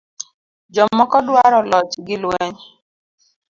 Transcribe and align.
Jomoko 0.73 1.17
dwaro 1.27 1.59
loch 1.71 1.91
gi 2.05 2.15
lweny 2.21 2.57